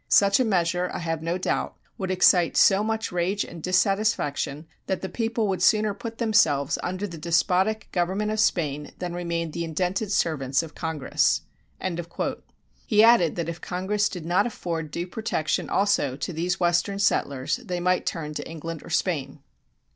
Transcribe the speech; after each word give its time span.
Such 0.09 0.39
a 0.39 0.43
measure, 0.43 0.89
I 0.91 0.97
have 0.97 1.21
no 1.21 1.37
doubt, 1.37 1.77
would 1.99 2.09
excite 2.09 2.57
so 2.57 2.83
much 2.83 3.11
rage 3.11 3.43
and 3.43 3.61
dissatisfaction 3.61 4.65
that 4.87 5.03
the 5.03 5.09
people 5.09 5.47
would 5.47 5.61
sooner 5.61 5.93
put 5.93 6.17
themselves 6.17 6.79
under 6.81 7.05
the 7.05 7.19
despotic 7.19 7.87
government 7.91 8.31
of 8.31 8.39
Spain 8.39 8.93
than 8.97 9.13
remain 9.13 9.51
the 9.51 9.63
indented 9.63 10.11
servants 10.11 10.63
of 10.63 10.73
Congress." 10.73 11.43
He 12.87 13.03
added 13.03 13.35
that 13.35 13.47
if 13.47 13.61
Congress 13.61 14.09
did 14.09 14.25
not 14.25 14.47
afford 14.47 14.89
due 14.89 15.05
protection 15.05 15.69
also 15.69 16.15
to 16.15 16.33
these 16.33 16.59
western 16.59 16.97
settlers 16.97 17.57
they 17.57 17.79
might 17.79 18.07
turn 18.07 18.33
to 18.33 18.49
England 18.49 18.81
or 18.83 18.89
Spain. 18.89 19.43